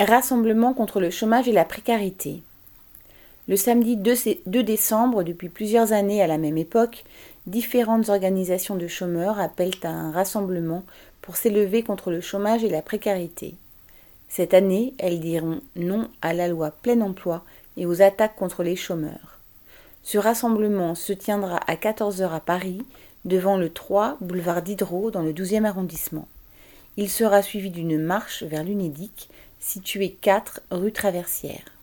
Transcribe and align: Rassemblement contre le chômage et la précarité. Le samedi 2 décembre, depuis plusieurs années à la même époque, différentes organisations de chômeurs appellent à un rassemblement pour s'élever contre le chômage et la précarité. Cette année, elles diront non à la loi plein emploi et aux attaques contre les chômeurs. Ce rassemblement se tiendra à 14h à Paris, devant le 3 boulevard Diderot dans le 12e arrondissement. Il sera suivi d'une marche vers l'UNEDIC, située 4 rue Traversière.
Rassemblement 0.00 0.72
contre 0.72 0.98
le 0.98 1.10
chômage 1.10 1.46
et 1.46 1.52
la 1.52 1.66
précarité. 1.66 2.42
Le 3.48 3.56
samedi 3.56 3.98
2 3.98 4.62
décembre, 4.62 5.22
depuis 5.24 5.50
plusieurs 5.50 5.92
années 5.92 6.22
à 6.22 6.26
la 6.26 6.38
même 6.38 6.56
époque, 6.56 7.04
différentes 7.46 8.08
organisations 8.08 8.76
de 8.76 8.88
chômeurs 8.88 9.38
appellent 9.38 9.78
à 9.82 9.90
un 9.90 10.10
rassemblement 10.10 10.84
pour 11.20 11.36
s'élever 11.36 11.82
contre 11.82 12.10
le 12.10 12.22
chômage 12.22 12.64
et 12.64 12.70
la 12.70 12.80
précarité. 12.80 13.56
Cette 14.30 14.54
année, 14.54 14.94
elles 14.96 15.20
diront 15.20 15.60
non 15.76 16.08
à 16.22 16.32
la 16.32 16.48
loi 16.48 16.70
plein 16.70 17.02
emploi 17.02 17.44
et 17.76 17.84
aux 17.84 18.00
attaques 18.00 18.36
contre 18.36 18.62
les 18.62 18.76
chômeurs. 18.76 19.38
Ce 20.02 20.16
rassemblement 20.16 20.94
se 20.94 21.12
tiendra 21.12 21.58
à 21.66 21.74
14h 21.74 22.30
à 22.30 22.40
Paris, 22.40 22.80
devant 23.26 23.58
le 23.58 23.68
3 23.68 24.16
boulevard 24.22 24.62
Diderot 24.62 25.10
dans 25.10 25.22
le 25.22 25.34
12e 25.34 25.66
arrondissement. 25.66 26.26
Il 26.96 27.10
sera 27.10 27.42
suivi 27.42 27.68
d'une 27.68 27.98
marche 27.98 28.42
vers 28.42 28.64
l'UNEDIC, 28.64 29.28
située 29.60 30.10
4 30.20 30.62
rue 30.70 30.92
Traversière. 30.92 31.79